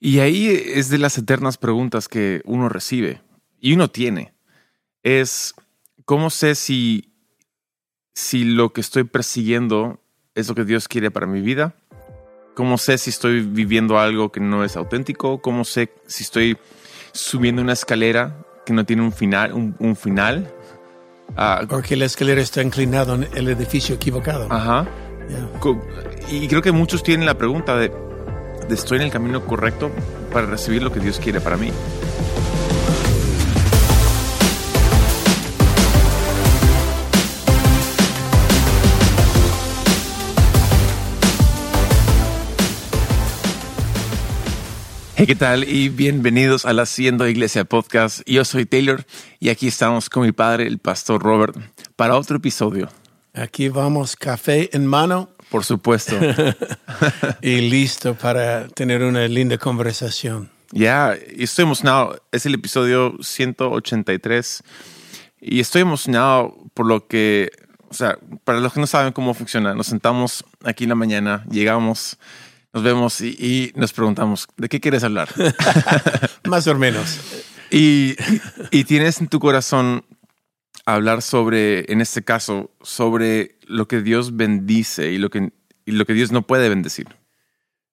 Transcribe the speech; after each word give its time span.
Y 0.00 0.20
ahí 0.20 0.48
es 0.48 0.90
de 0.90 0.98
las 0.98 1.18
eternas 1.18 1.56
preguntas 1.56 2.08
que 2.08 2.40
uno 2.44 2.68
recibe 2.68 3.22
y 3.60 3.74
uno 3.74 3.88
tiene. 3.88 4.32
Es, 5.02 5.54
¿cómo 6.04 6.30
sé 6.30 6.54
si, 6.54 7.12
si 8.14 8.44
lo 8.44 8.72
que 8.72 8.80
estoy 8.80 9.04
persiguiendo 9.04 10.00
es 10.34 10.48
lo 10.48 10.54
que 10.54 10.64
Dios 10.64 10.86
quiere 10.86 11.10
para 11.10 11.26
mi 11.26 11.40
vida? 11.40 11.74
¿Cómo 12.54 12.78
sé 12.78 12.98
si 12.98 13.10
estoy 13.10 13.40
viviendo 13.40 13.98
algo 13.98 14.30
que 14.30 14.40
no 14.40 14.64
es 14.64 14.76
auténtico? 14.76 15.40
¿Cómo 15.40 15.64
sé 15.64 15.90
si 16.06 16.22
estoy 16.24 16.58
subiendo 17.12 17.62
una 17.62 17.72
escalera 17.72 18.44
que 18.66 18.72
no 18.72 18.84
tiene 18.84 19.02
un 19.02 19.12
final? 19.12 19.52
Un, 19.52 19.96
final? 19.96 20.52
Ah, 21.36 21.62
Porque 21.68 21.96
la 21.96 22.04
escalera 22.04 22.40
está 22.40 22.62
inclinada 22.62 23.14
en 23.14 23.28
el 23.34 23.48
edificio 23.48 23.96
equivocado. 23.96 24.46
Ajá. 24.50 24.88
Y 26.30 26.46
creo 26.48 26.62
que 26.62 26.72
muchos 26.72 27.02
tienen 27.02 27.26
la 27.26 27.36
pregunta 27.38 27.76
de, 27.76 27.92
¿estoy 28.74 28.98
en 28.98 29.04
el 29.04 29.10
camino 29.10 29.44
correcto 29.44 29.90
para 30.32 30.46
recibir 30.46 30.82
lo 30.82 30.92
que 30.92 31.00
Dios 31.00 31.18
quiere 31.18 31.40
para 31.40 31.56
mí? 31.56 31.70
Hey, 45.16 45.26
¿qué 45.26 45.34
tal? 45.34 45.68
Y 45.68 45.88
bienvenidos 45.88 46.64
a 46.64 46.72
la 46.72 46.82
Haciendo 46.82 47.26
Iglesia 47.26 47.64
Podcast. 47.64 48.20
Yo 48.24 48.44
soy 48.44 48.66
Taylor 48.66 49.04
y 49.40 49.48
aquí 49.48 49.66
estamos 49.66 50.08
con 50.08 50.22
mi 50.22 50.30
padre, 50.30 50.68
el 50.68 50.78
pastor 50.78 51.20
Robert, 51.20 51.56
para 51.96 52.16
otro 52.16 52.36
episodio. 52.36 52.88
Aquí 53.34 53.68
vamos, 53.68 54.14
café 54.14 54.70
en 54.76 54.86
mano. 54.86 55.30
Por 55.50 55.64
supuesto. 55.64 56.16
y 57.42 57.60
listo 57.68 58.14
para 58.14 58.68
tener 58.68 59.02
una 59.02 59.26
linda 59.28 59.58
conversación. 59.58 60.50
Ya, 60.72 61.14
estoy 61.36 61.64
emocionado. 61.64 62.22
Es 62.32 62.44
el 62.46 62.54
episodio 62.54 63.16
183 63.20 64.62
y 65.40 65.60
estoy 65.60 65.82
emocionado 65.82 66.56
por 66.74 66.86
lo 66.86 67.06
que, 67.06 67.50
o 67.88 67.94
sea, 67.94 68.18
para 68.44 68.60
los 68.60 68.72
que 68.72 68.80
no 68.80 68.86
saben 68.86 69.12
cómo 69.12 69.32
funciona, 69.34 69.74
nos 69.74 69.86
sentamos 69.86 70.44
aquí 70.64 70.84
en 70.84 70.90
la 70.90 70.96
mañana, 70.96 71.44
llegamos 71.50 72.18
nos 72.72 72.82
vemos 72.82 73.20
y, 73.20 73.72
nos 73.76 73.92
preguntamos, 73.92 74.46
¿de 74.56 74.68
qué 74.68 74.80
quieres 74.80 75.02
hablar? 75.02 75.28
Más 76.44 76.66
o 76.66 76.74
menos. 76.74 77.18
Y, 77.70 78.14
tienes 78.84 79.20
en 79.20 79.28
tu 79.28 79.40
corazón 79.40 80.04
hablar 80.94 81.22
sobre, 81.22 81.90
en 81.92 82.00
este 82.00 82.22
caso, 82.22 82.70
sobre 82.80 83.58
lo 83.66 83.86
que 83.88 84.00
Dios 84.00 84.36
bendice 84.36 85.12
y 85.12 85.18
lo 85.18 85.28
que, 85.28 85.52
lo 85.86 86.06
que 86.06 86.14
Dios 86.14 86.32
no 86.32 86.46
puede 86.46 86.68
bendecir. 86.68 87.08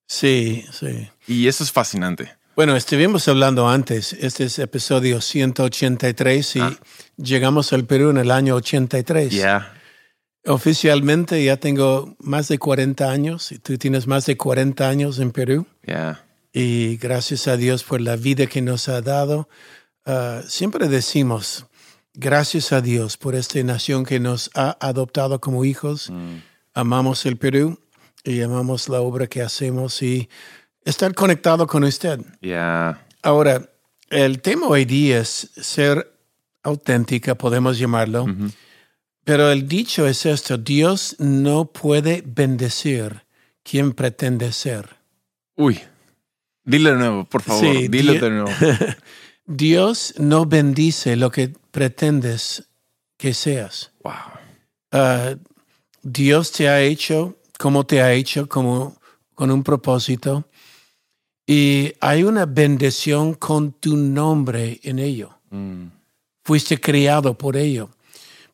Sí, 0.08 0.66
sí. 0.72 1.10
Y 1.28 1.48
eso 1.48 1.64
es 1.64 1.72
fascinante. 1.72 2.38
Bueno, 2.56 2.78
estuvimos 2.78 3.28
hablando 3.28 3.68
antes, 3.68 4.14
este 4.14 4.46
es 4.46 4.60
episodio 4.60 5.20
183 5.20 6.56
y 6.56 6.60
ah. 6.62 6.80
llegamos 7.18 7.74
al 7.74 7.84
Perú 7.84 8.12
en 8.12 8.18
el 8.18 8.32
año 8.32 8.56
83. 8.56 9.30
Ya. 9.34 9.74
Oficialmente 10.46 11.44
ya 11.44 11.58
tengo 11.58 12.16
más 12.20 12.48
de 12.48 12.60
40 12.60 13.12
años 13.12 13.52
y 13.52 13.60
tú 13.60 13.78
tienes 13.78 14.08
más 14.08 14.26
de 14.26 14.38
40 14.38 14.88
años 14.88 15.20
en 15.20 15.32
Perú. 15.32 15.68
Y 16.54 16.96
gracias 16.96 17.50
a 17.50 17.58
Dios 17.58 17.84
por 17.84 18.00
la 18.00 18.16
vida 18.16 18.46
que 18.48 18.62
nos 18.62 18.88
ha 18.88 19.02
dado. 19.02 19.50
Ah, 20.06 20.42
siempre 20.48 20.88
decimos, 20.88 21.66
gracias 22.16 22.72
a 22.72 22.82
Dios 22.82 23.18
por 23.18 23.36
esta 23.36 23.62
nación 23.64 24.06
que 24.06 24.20
nos 24.20 24.50
ha 24.56 24.78
adoptado 24.80 25.40
como 25.40 25.66
hijos. 25.66 26.10
Mm. 26.10 26.38
Amamos 26.74 27.26
el 27.26 27.38
Perú 27.38 27.80
y 28.24 28.42
amamos 28.42 28.90
la 28.90 29.02
obra 29.02 29.28
que 29.28 29.42
hacemos 29.42 30.02
y 30.02 30.30
estar 30.84 31.14
conectado 31.14 31.68
con 31.68 31.84
usted. 31.84 32.20
Ahora, 33.22 33.70
el 34.10 34.42
tema 34.42 34.68
hoy 34.68 34.86
día 34.86 35.20
es 35.20 35.52
ser 35.56 36.12
auténtica, 36.64 37.36
podemos 37.36 37.78
llamarlo. 37.78 38.26
Pero 39.24 39.52
el 39.52 39.68
dicho 39.68 40.08
es 40.08 40.26
esto, 40.26 40.58
Dios 40.58 41.16
no 41.20 41.66
puede 41.66 42.24
bendecir 42.26 43.24
quien 43.64 43.94
pretende 43.94 44.52
ser. 44.52 44.98
Uy, 45.56 45.80
dilo 46.64 46.92
de 46.92 46.96
nuevo, 46.98 47.26
por 47.26 47.42
favor, 47.42 47.64
sí, 47.64 47.88
dilo 47.88 48.14
de 48.14 48.30
nuevo. 48.30 48.50
Dios 49.46 50.14
no 50.18 50.46
bendice 50.46 51.16
lo 51.16 51.32
que 51.32 51.54
pretendes 51.72 52.68
que 53.18 53.34
seas. 53.34 53.92
Wow. 54.04 54.14
Ah, 54.92 55.36
Dios 56.02 56.52
te 56.52 56.70
ha 56.70 56.82
hecho 56.82 57.36
como 57.58 57.86
te 57.86 58.02
ha 58.02 58.14
hecho, 58.14 58.48
como 58.48 58.98
con 59.34 59.52
un 59.52 59.64
propósito. 59.64 60.46
Y 61.48 61.94
hay 62.00 62.24
una 62.24 62.46
bendición 62.46 63.36
con 63.36 63.74
tu 63.74 63.96
nombre 63.96 64.80
en 64.84 65.00
ello. 65.00 65.40
Mm. 65.52 65.88
Fuiste 66.44 66.80
criado 66.80 67.38
por 67.38 67.56
ello. 67.56 67.90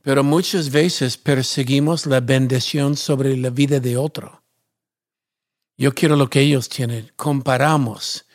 Pero 0.02 0.24
muchas 0.24 0.72
veces 0.72 1.18
perseguimos 1.18 2.06
la 2.06 2.20
bendición 2.20 2.98
sobre 2.98 3.38
la 3.38 3.50
vida 3.50 3.80
de 3.80 3.98
otro. 3.98 4.42
Yo 5.78 5.94
quiero 5.94 6.16
lo 6.16 6.30
que 6.30 6.42
ellos 6.42 6.70
tienen. 6.70 7.12
Comparamos 7.16 8.26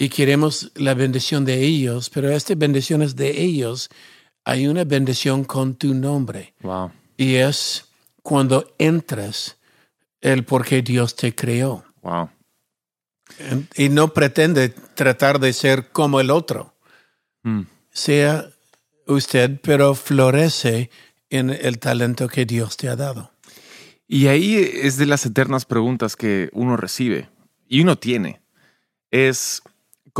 y 0.00 0.08
queremos 0.08 0.72
la 0.76 0.94
bendición 0.94 1.44
de 1.44 1.62
ellos, 1.62 2.08
pero 2.08 2.30
esta 2.30 2.54
bendición 2.54 3.02
es 3.02 3.16
de 3.16 3.42
ellos. 3.42 3.90
Hay 4.46 4.66
una 4.66 4.84
bendición 4.84 5.44
con 5.44 5.74
tu 5.74 5.92
nombre. 5.92 6.54
Wow. 6.62 6.90
Y 7.18 7.34
es 7.34 7.84
cuando 8.22 8.74
entras 8.78 9.58
el 10.22 10.46
por 10.46 10.64
qué 10.64 10.80
Dios 10.80 11.14
te 11.16 11.34
creó. 11.34 11.84
Wow. 12.00 12.30
Y 13.76 13.90
no 13.90 14.14
pretende 14.14 14.70
tratar 14.70 15.38
de 15.38 15.52
ser 15.52 15.90
como 15.90 16.18
el 16.18 16.30
otro. 16.30 16.74
Hmm. 17.42 17.64
Sea 17.90 18.48
usted, 19.06 19.60
pero 19.62 19.94
florece 19.94 20.88
en 21.28 21.50
el 21.50 21.78
talento 21.78 22.26
que 22.26 22.46
Dios 22.46 22.78
te 22.78 22.88
ha 22.88 22.96
dado. 22.96 23.32
Y 24.08 24.28
ahí 24.28 24.56
es 24.56 24.96
de 24.96 25.04
las 25.04 25.26
eternas 25.26 25.66
preguntas 25.66 26.16
que 26.16 26.48
uno 26.54 26.78
recibe 26.78 27.28
y 27.68 27.82
uno 27.82 27.98
tiene. 27.98 28.40
Es, 29.10 29.62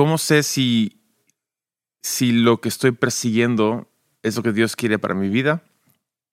¿cómo 0.00 0.16
sé 0.16 0.42
si, 0.42 0.98
si 2.00 2.32
lo 2.32 2.62
que 2.62 2.70
estoy 2.70 2.92
persiguiendo 2.92 3.86
es 4.22 4.34
lo 4.34 4.42
que 4.42 4.52
Dios 4.52 4.74
quiere 4.74 4.98
para 4.98 5.12
mi 5.12 5.28
vida? 5.28 5.62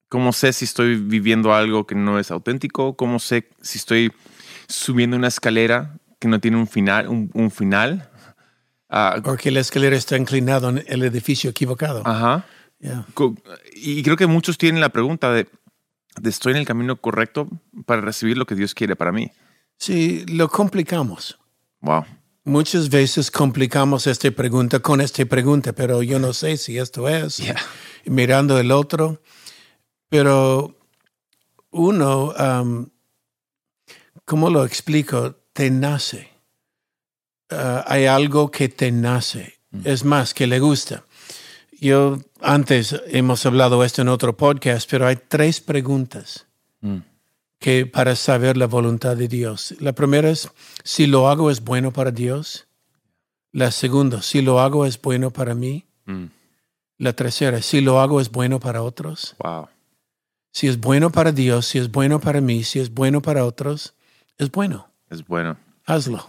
¿Cómo 0.08 0.32
sé 0.32 0.54
si 0.54 0.64
estoy 0.64 0.96
viviendo 0.96 1.54
algo 1.54 1.86
que 1.86 1.94
no 1.94 2.18
es 2.18 2.32
auténtico? 2.32 2.96
¿Cómo 2.96 3.20
sé 3.20 3.50
si 3.62 3.78
estoy 3.78 4.14
subiendo 4.70 5.18
una 5.18 5.28
escalera 5.28 6.00
que 6.18 6.30
no 6.30 6.40
tiene 6.40 6.56
un 6.56 6.68
final? 6.68 7.10
Un, 7.10 7.52
final? 7.52 8.10
Uh, 8.90 9.22
Porque 9.22 9.52
la 9.52 9.60
escalera 9.60 9.98
está 9.98 10.16
inclinada 10.16 10.70
en 10.70 10.86
el 10.88 11.04
edificio 11.04 11.50
equivocado. 11.50 12.04
Ajá. 12.06 12.46
Y 13.76 14.02
creo 14.02 14.16
que 14.16 14.28
muchos 14.28 14.58
tienen 14.58 14.80
la 14.80 14.94
pregunta 14.94 15.34
de, 15.34 15.50
¿estoy 16.24 16.54
en 16.54 16.60
el 16.60 16.66
camino 16.66 17.02
correcto 17.02 17.50
para 17.86 18.00
recibir 18.00 18.38
lo 18.38 18.46
que 18.46 18.56
Dios 18.56 18.74
quiere 18.74 18.96
para 18.96 19.12
mí? 19.12 19.30
Sí, 19.78 20.26
lo 20.28 20.48
complicamos. 20.48 21.38
Wow. 21.82 22.06
Muchas 22.48 22.90
veces 22.90 23.30
complicamos 23.30 24.08
esta 24.08 24.32
pregunta 24.32 24.80
con 24.80 25.02
esta 25.02 25.26
pregunta, 25.26 25.74
pero 25.74 26.02
yo 26.02 26.18
no 26.18 26.32
sé 26.32 26.56
si 26.56 26.78
esto 26.78 27.10
es. 27.10 27.44
Mirando 28.06 28.58
el 28.58 28.72
otro. 28.72 29.22
Pero 30.08 30.74
uno, 31.72 32.34
um, 32.40 32.88
¿cómo 34.24 34.50
lo 34.50 34.64
explico? 34.64 35.36
Te 35.52 35.70
nace. 35.70 36.30
Uh, 37.52 37.84
hay 37.86 38.06
algo 38.06 38.50
que 38.50 38.70
te 38.70 38.94
nace. 38.94 39.60
Mm. 39.72 39.82
Es 39.84 40.06
más, 40.06 40.34
que 40.34 40.48
le 40.48 40.62
gusta. 40.62 41.04
Yo 41.82 42.18
antes 42.40 42.96
hemos 43.08 43.46
hablado 43.46 43.84
esto 43.84 44.04
en 44.04 44.08
otro 44.08 44.38
podcast, 44.38 44.90
pero 44.90 45.06
hay 45.06 45.18
tres 45.28 45.60
preguntas 45.60 46.48
mm. 46.80 47.00
Que 47.60 47.86
para 47.86 48.16
saber 48.16 48.58
la 48.58 48.68
voluntad 48.68 49.18
de 49.18 49.28
Dios. 49.28 49.76
La 49.80 49.94
primera 49.94 50.30
es 50.30 50.50
si 50.84 51.08
lo 51.08 51.28
hago 51.28 51.50
es 51.50 51.64
bueno 51.64 51.92
para 51.92 52.12
Dios. 52.12 52.68
La 53.52 53.72
segunda, 53.72 54.22
si 54.22 54.42
lo 54.42 54.60
hago 54.60 54.86
es 54.86 55.02
bueno 55.02 55.32
para 55.32 55.56
mí. 55.56 55.86
Mm. 56.06 56.26
La 57.00 57.14
tercera, 57.14 57.62
si 57.62 57.82
lo 57.82 58.00
hago 58.00 58.22
es 58.22 58.32
bueno 58.32 58.60
para 58.60 58.82
otros. 58.82 59.36
Wow. 59.40 59.68
Si 60.52 60.68
es 60.68 60.80
bueno 60.80 61.12
para 61.12 61.32
Dios, 61.32 61.68
si 61.68 61.78
es 61.78 61.92
bueno 61.92 62.20
para 62.20 62.42
mí, 62.42 62.64
si 62.64 62.80
es 62.80 62.94
bueno 62.94 63.22
para 63.22 63.46
otros, 63.46 63.94
es 64.38 64.52
bueno. 64.52 64.90
Es 65.10 65.26
bueno. 65.26 65.58
Hazlo. 65.86 66.28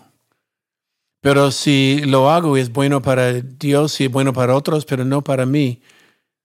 Pero 1.20 1.50
si 1.50 2.02
lo 2.04 2.30
hago 2.30 2.56
y 2.56 2.60
es 2.60 2.72
bueno 2.72 3.02
para 3.02 3.32
Dios 3.32 4.00
y 4.00 4.04
es 4.04 4.10
bueno 4.10 4.32
para 4.32 4.54
otros, 4.54 4.84
pero 4.84 5.04
no 5.04 5.22
para 5.22 5.46
mí, 5.46 5.82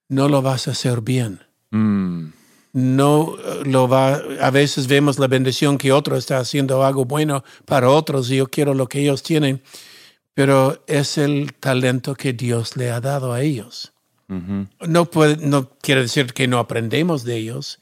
no 0.10 0.30
lo 0.30 0.42
vas 0.42 0.68
a 0.68 0.72
hacer 0.72 1.02
bien. 1.02 1.42
Mm. 1.72 2.28
No 2.74 3.36
eh, 3.38 3.62
lo 3.66 3.88
va. 3.88 4.22
A 4.42 4.52
veces 4.52 4.88
vemos 4.88 5.20
la 5.20 5.28
bendición 5.28 5.78
que 5.78 5.92
otro 5.92 6.18
está 6.18 6.40
haciendo 6.40 6.84
algo 6.84 7.06
bueno 7.06 7.44
para 7.66 7.90
otros 7.90 8.30
y 8.30 8.38
yo 8.38 8.48
quiero 8.48 8.74
lo 8.74 8.88
que 8.88 9.00
ellos 9.00 9.24
tienen, 9.24 9.62
pero 10.34 10.84
es 10.88 11.18
el 11.18 11.54
talento 11.54 12.16
que 12.16 12.34
Dios 12.34 12.76
le 12.76 12.92
ha 12.92 13.00
dado 13.00 13.34
a 13.34 13.42
ellos. 13.42 13.94
No 14.28 15.06
puede, 15.06 15.38
no 15.38 15.70
quiere 15.80 16.02
decir 16.02 16.34
que 16.34 16.48
no 16.48 16.58
aprendemos 16.58 17.24
de 17.24 17.38
ellos. 17.38 17.78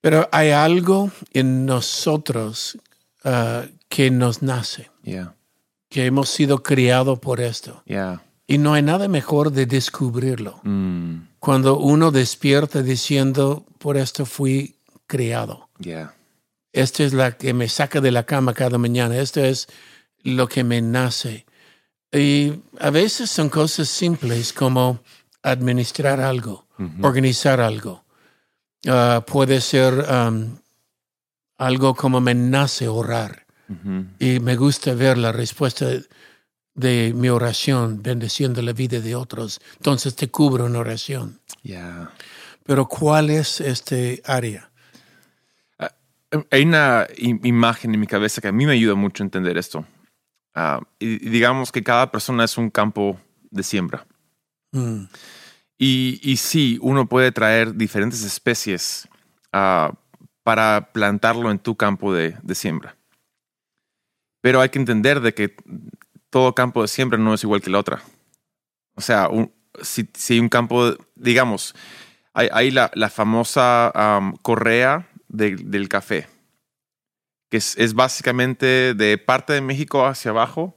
Pero 0.00 0.26
hay 0.32 0.50
algo 0.52 1.10
en 1.34 1.66
nosotros 1.66 2.78
uh, 3.24 3.68
que 3.90 4.10
nos 4.10 4.40
nace. 4.40 4.90
que 5.88 6.06
hemos 6.06 6.28
sido 6.28 6.62
criados 6.62 7.18
por 7.18 7.40
esto. 7.40 7.82
Yeah. 7.86 8.22
Y 8.50 8.56
no 8.58 8.72
hay 8.72 8.82
nada 8.82 9.08
mejor 9.08 9.52
de 9.52 9.66
descubrirlo. 9.66 10.60
Mm, 10.64 11.28
Cuando 11.38 11.78
uno 11.78 12.10
despierta 12.10 12.82
diciendo, 12.82 13.66
por 13.78 13.96
esto 13.98 14.24
fui 14.24 14.76
criado. 15.06 15.68
yeah. 15.78 16.14
Esta 16.72 17.02
es 17.04 17.12
la 17.12 17.36
que 17.36 17.52
me 17.52 17.68
saca 17.68 18.00
de 18.00 18.10
la 18.10 18.24
cama 18.24 18.54
cada 18.54 18.78
mañana. 18.78 19.16
Esto 19.18 19.40
es 19.40 19.68
lo 20.22 20.48
que 20.48 20.64
me 20.64 20.80
nace. 20.80 21.44
Y 22.12 22.52
a 22.80 22.90
veces 22.90 23.30
son 23.30 23.48
cosas 23.48 23.88
simples 23.88 24.52
como 24.52 25.00
administrar 25.42 26.20
algo, 26.20 26.66
organizar 27.02 27.60
algo. 27.60 28.04
Ah, 28.86 29.24
puede 29.26 29.60
ser 29.60 30.06
um, 30.10 30.58
algo 31.58 31.94
como 31.94 32.20
me 32.20 32.34
nace 32.34 32.88
orar. 32.88 33.46
Y 34.18 34.40
me 34.40 34.56
gusta 34.56 34.94
ver 34.94 35.18
la 35.18 35.32
respuesta 35.32 35.86
de 36.78 37.12
mi 37.14 37.28
oración, 37.28 38.02
bendeciendo 38.02 38.62
la 38.62 38.72
vida 38.72 39.00
de 39.00 39.16
otros. 39.16 39.60
Entonces 39.76 40.14
te 40.14 40.28
cubro 40.28 40.66
en 40.66 40.76
oración. 40.76 41.40
Yeah. 41.62 42.10
Pero 42.64 42.86
¿cuál 42.86 43.30
es 43.30 43.60
este 43.60 44.22
área? 44.24 44.70
Hay 46.50 46.62
una 46.62 47.06
imagen 47.16 47.94
en 47.94 48.00
mi 48.00 48.06
cabeza 48.06 48.40
que 48.40 48.48
a 48.48 48.52
mí 48.52 48.66
me 48.66 48.74
ayuda 48.74 48.94
mucho 48.94 49.22
a 49.22 49.26
entender 49.26 49.56
esto. 49.58 49.84
Ah, 50.54 50.80
y, 50.98 51.18
digamos 51.30 51.72
que 51.72 51.82
cada 51.82 52.10
persona 52.10 52.44
es 52.44 52.56
un 52.58 52.70
campo 52.70 53.18
de 53.50 53.62
siembra. 53.62 54.06
Mm, 54.72 55.04
Y, 55.78 56.20
y 56.22 56.36
sí, 56.36 56.78
uno 56.82 57.08
puede 57.08 57.32
traer 57.32 57.74
diferentes 57.74 58.22
especies 58.22 59.08
ah, 59.52 59.94
para 60.44 60.92
plantarlo 60.92 61.50
en 61.50 61.58
tu 61.58 61.76
campo 61.76 62.12
de, 62.12 62.36
de 62.42 62.54
siembra. 62.54 62.94
Pero 64.42 64.60
hay 64.60 64.68
que 64.68 64.78
entender 64.78 65.20
de 65.20 65.34
que 65.34 65.56
todo 66.30 66.54
campo 66.54 66.82
de 66.82 66.88
siembra 66.88 67.18
no 67.18 67.34
es 67.34 67.42
igual 67.42 67.60
que 67.62 67.70
la 67.70 67.78
otra. 67.78 68.02
O 68.94 69.00
sea, 69.00 69.28
un- 69.28 69.52
si, 69.82 70.08
si 70.14 70.40
un 70.40 70.48
campo, 70.48 70.94
digamos, 71.14 71.74
hay, 72.34 72.48
hay 72.52 72.70
la, 72.70 72.90
la 72.94 73.10
famosa 73.10 73.90
am, 73.94 74.36
correa 74.42 75.08
de- 75.28 75.56
del 75.56 75.88
café, 75.88 76.26
que 77.50 77.56
es, 77.58 77.76
es 77.78 77.94
básicamente 77.94 78.94
de 78.94 79.18
parte 79.18 79.52
de 79.52 79.60
México 79.60 80.04
hacia 80.06 80.30
abajo 80.32 80.74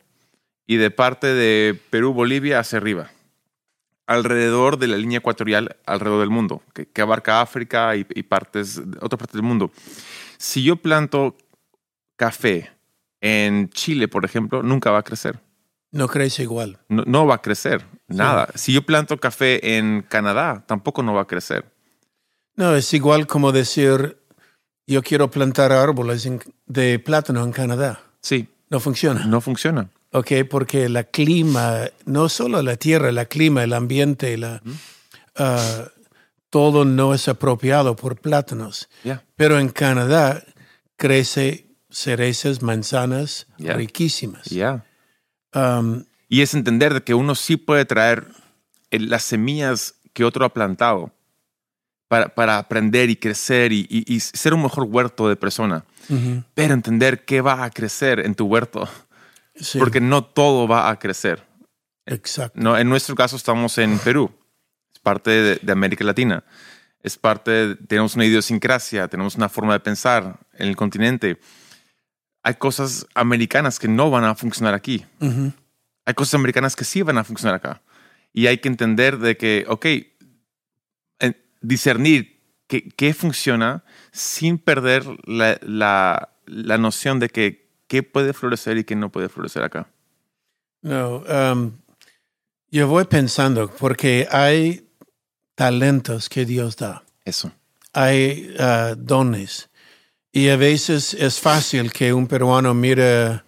y 0.68 0.77
de 0.77 0.92
parte 0.92 1.27
de 1.27 1.80
Perú, 1.89 2.13
Bolivia 2.13 2.59
hacia 2.59 2.77
arriba 2.77 3.12
alrededor 4.07 4.77
de 4.77 4.88
la 4.88 4.98
línea 4.98 5.19
ecuatorial, 5.19 5.77
alrededor 5.86 6.19
del 6.21 6.30
mundo, 6.30 6.62
que, 6.74 6.86
que 6.86 7.01
abarca 7.01 7.39
África 7.42 7.95
y, 7.95 8.06
y 8.13 8.24
partes, 8.24 8.77
otras 9.00 9.18
partes 9.19 9.33
del 9.33 9.44
mundo. 9.44 9.71
Si 10.38 10.63
yo 10.63 10.75
planto 10.75 11.38
café 12.18 12.71
en 13.21 13.69
Chile, 13.69 14.07
por 14.07 14.25
ejemplo, 14.25 14.63
nunca 14.63 14.91
va 14.91 15.00
a 15.00 15.03
crecer. 15.03 15.39
no 15.91 16.07
crece 16.07 16.44
igual. 16.44 16.79
No, 16.89 17.03
no 17.06 17.25
va 17.27 17.35
a 17.35 17.41
crecer, 17.41 17.85
nada. 18.07 18.50
Si 18.56 18.73
yo 18.73 18.81
planto 18.83 19.18
café 19.19 19.77
en 19.77 20.01
Canadá, 20.07 20.63
tampoco 20.68 21.03
no 21.03 21.13
va 21.13 21.21
a 21.21 21.27
crecer. 21.27 21.65
No, 22.56 22.75
es 22.75 22.94
igual 22.94 23.27
como 23.27 23.51
decir, 23.51 24.18
yo 24.88 25.01
quiero 25.03 25.29
plantar 25.31 25.71
árboles 25.71 26.27
de 26.65 27.00
plátano 27.00 27.44
en 27.44 27.51
Canadá. 27.51 28.01
Sí, 28.21 28.47
No 28.69 28.79
funciona. 28.79 29.25
no 29.25 29.39
funciona. 29.41 29.89
Ok, 30.13 30.31
porque 30.50 30.89
la 30.89 31.03
clima, 31.06 31.85
no 32.06 32.27
solo 32.27 32.62
la 32.62 32.75
tierra, 32.75 33.12
la 33.13 33.25
clima, 33.25 33.63
el 33.63 33.71
ambiente, 33.74 34.38
la, 34.38 34.62
ah, 35.38 35.85
todo 36.50 36.83
no 36.83 37.13
es 37.13 37.27
apropiado 37.29 37.95
por 37.95 38.19
plátanos. 38.19 38.89
Ya. 39.06 39.24
Pero 39.38 39.57
en 39.59 39.69
Canadá 39.69 40.44
crece 40.97 41.67
cerezas, 41.91 42.61
manzanas 42.61 43.47
riquísimas. 43.57 44.47
Um, 45.53 46.05
Y 46.29 46.41
es 46.41 46.53
entender 46.53 46.93
de 46.93 47.03
que 47.03 47.13
uno 47.13 47.35
sí 47.35 47.57
puede 47.57 47.85
traer 47.85 48.27
las 48.89 49.23
semillas 49.23 49.95
que 50.13 50.23
otro 50.23 50.45
ha 50.45 50.53
plantado 50.53 51.13
para, 52.07 52.33
para 52.33 52.57
aprender 52.57 53.09
y 53.09 53.15
crecer 53.15 53.71
y, 53.71 53.85
y- 53.89 54.13
y 54.15 54.19
ser 54.21 54.53
un 54.53 54.63
mejor 54.63 54.85
huerto 54.89 55.27
de 55.29 55.35
persona. 55.35 55.85
Pero 56.55 56.73
entender 56.73 57.23
qué 57.25 57.41
va 57.41 57.63
a 57.63 57.69
crecer 57.69 58.19
en 58.25 58.35
tu 58.35 58.45
huerto, 58.45 58.88
sí, 59.55 59.79
porque 59.79 60.01
no 60.01 60.23
todo 60.25 60.67
va 60.67 60.89
a 60.89 60.99
crecer. 60.99 61.45
exacto. 62.05 62.59
No, 62.59 62.77
en 62.77 62.89
nuestro 62.89 63.15
caso 63.15 63.35
estamos 63.38 63.77
en 63.77 63.97
Perú, 63.99 64.29
es 64.93 64.99
parte 64.99 65.29
de, 65.31 65.55
de 65.61 65.71
América 65.71 66.03
Latina, 66.03 66.43
es 67.03 67.17
parte, 67.17 67.51
de- 67.51 67.75
tenemos 67.75 68.15
una 68.15 68.25
idiosincrasia, 68.25 69.07
tenemos 69.07 69.35
una 69.35 69.47
forma 69.47 69.73
de 69.73 69.79
pensar 69.79 70.38
en 70.53 70.67
el 70.69 70.75
continente. 70.75 71.39
Hay 72.43 72.55
cosas 72.55 73.05
americanas 73.13 73.77
que 73.79 73.88
no 73.88 74.09
van 74.09 74.23
a 74.23 74.35
funcionar 74.35 74.73
aquí. 74.73 75.05
Hay 76.05 76.13
cosas 76.15 76.33
americanas 76.35 76.75
que 76.75 76.83
sí 76.83 77.01
van 77.01 77.17
a 77.17 77.23
funcionar 77.23 77.55
acá. 77.55 77.81
Y 78.33 78.47
hay 78.47 78.57
que 78.59 78.67
entender 78.69 79.17
de 79.19 79.38
que, 79.38 79.65
ok, 79.67 79.85
discernir 81.61 82.41
qué, 82.67 82.89
qué 82.89 83.13
funciona 83.13 83.83
sin 84.11 84.57
perder 84.57 85.05
la, 85.25 85.59
la- 85.61 86.29
la 86.45 86.77
noción 86.77 87.19
de 87.19 87.29
que 87.29 87.69
qué 87.88 88.03
puede 88.03 88.33
florecer 88.33 88.77
y 88.77 88.83
qué 88.83 88.95
no 88.95 89.11
puede 89.11 89.29
florecer 89.29 89.63
acá. 89.63 89.88
No, 90.81 91.17
um, 91.19 91.73
yo 92.71 92.88
voy 92.88 93.05
pensando, 93.05 93.69
porque 93.69 94.27
hay 94.31 94.89
talentos 95.55 96.27
que 96.29 96.45
Dios 96.45 96.75
da. 96.77 97.03
Eso. 97.23 97.51
hay 97.93 98.55
ah, 98.59 98.95
dones. 98.97 99.69
Y 100.31 100.50
a 100.50 100.56
veces 100.56 101.13
es 101.13 101.39
fácil 101.39 101.92
que 101.92 102.13
un 102.13 102.28
peruano 102.28 102.74
mire 102.74 103.42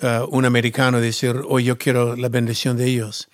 a 0.00 0.24
un 0.28 0.44
americano 0.44 0.98
y 0.98 1.02
decir, 1.02 1.36
oh, 1.46 1.60
yo 1.60 1.76
quiero 1.78 2.16
la 2.16 2.28
bendición 2.28 2.76
de 2.76 2.86
ellos. 2.86 3.28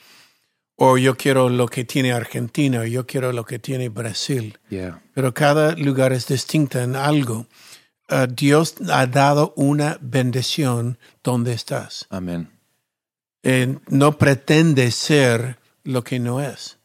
O 0.75 0.97
yo 0.97 1.17
quiero 1.17 1.49
lo 1.49 1.67
que 1.67 1.85
tiene 1.85 2.13
Argentina, 2.13 2.81
o 2.81 2.85
yo 2.85 3.07
quiero 3.07 3.33
lo 3.33 3.45
que 3.45 3.59
tiene 3.59 3.89
Brasil. 3.89 4.59
Yeah. 4.69 5.03
Pero 5.15 5.35
cada 5.35 5.75
lugar 5.75 6.13
es 6.13 6.29
distinta 6.29 6.83
en 6.83 6.95
algo. 6.95 7.47
Ah, 8.09 8.27
Dios 8.27 8.77
ha 8.91 9.07
dado 9.07 9.53
una 9.57 9.99
bendición 10.01 10.99
donde 11.23 11.53
estás. 11.53 12.07
Amén. 12.11 12.51
Eh, 13.43 13.77
no 13.89 14.19
pretende 14.19 14.91
ser 14.91 15.59
lo 15.85 16.05
que 16.05 16.19
no 16.19 16.41
es. 16.41 16.79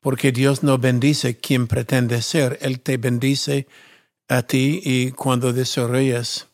Porque 0.00 0.32
Dios 0.32 0.62
no 0.62 0.78
bendice 0.78 1.36
quien 1.36 1.66
pretende 1.66 2.22
ser. 2.22 2.58
Él 2.62 2.80
te 2.80 2.96
bendice 2.96 3.66
a 4.30 4.42
ti 4.42 4.80
y 4.84 5.10
cuando 5.12 5.52
desarrollas 5.52 6.46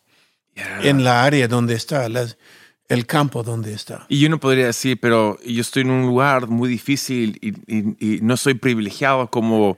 Yeah. 0.57 0.81
en 0.89 1.05
la 1.05 1.23
área 1.25 1.49
donde 1.49 1.75
está, 1.75 2.09
las- 2.09 2.39
el 2.89 3.05
campo 3.05 3.43
donde 3.43 3.75
está. 3.75 4.07
Y 4.09 4.25
uno 4.25 4.41
podría 4.41 4.65
decir, 4.67 4.99
pero 4.99 5.39
yo 5.45 5.61
estoy 5.61 5.83
en 5.83 5.91
un 5.91 6.07
lugar 6.07 6.47
muy 6.49 6.69
difícil 6.71 7.39
y, 7.43 7.49
y- 7.71 7.97
y 8.17 8.21
no 8.23 8.39
soy 8.39 8.55
privilegiado 8.55 9.31
como 9.31 9.77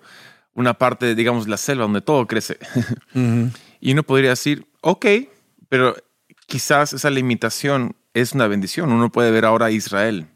una 0.55 0.75
parte, 0.75 1.17
digamos, 1.17 1.49
la 1.49 1.57
selva 1.57 1.83
donde 1.83 2.01
todo 2.01 2.27
crece. 2.29 2.59
Ujú. 3.15 3.51
Y 3.81 3.93
uno 3.93 4.05
podría 4.05 4.31
decir, 4.31 4.67
ok, 4.83 5.07
pero 5.69 5.97
quizás 6.47 6.93
esa 6.93 7.11
limitación 7.11 7.97
es 8.15 8.33
una 8.33 8.47
bendición. 8.47 8.93
Uno 8.93 9.11
puede 9.11 9.33
ver 9.33 9.45
ahora 9.47 9.67
a 9.67 9.71
Israel. 9.73 10.29